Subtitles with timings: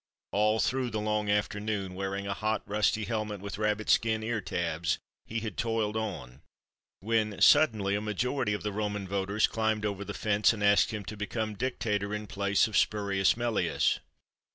[0.31, 4.97] All through the long afternoon, wearing a hot, rusty helmet with rabbit skin ear tabs
[5.27, 6.41] he had toiled on,
[7.01, 11.05] when suddenly a majority of the Roman voters climbed over the fence and asked him
[11.05, 13.99] to become dictator in place of Spurious Melius.